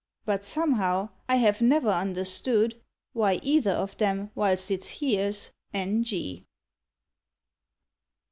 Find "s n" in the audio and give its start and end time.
5.29-6.03